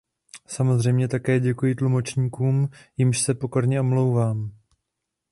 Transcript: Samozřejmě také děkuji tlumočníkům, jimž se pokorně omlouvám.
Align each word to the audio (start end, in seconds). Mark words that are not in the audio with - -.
Samozřejmě 0.47 1.07
také 1.07 1.39
děkuji 1.39 1.75
tlumočníkům, 1.75 2.69
jimž 2.97 3.21
se 3.21 3.33
pokorně 3.33 3.79
omlouvám. 3.81 4.51